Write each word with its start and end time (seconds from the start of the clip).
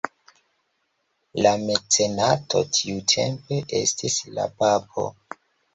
La 1.47 1.51
mecenato 1.65 2.65
tiutempe 2.79 3.63
estis 3.85 4.21
la 4.41 4.53
Papo. 4.65 5.11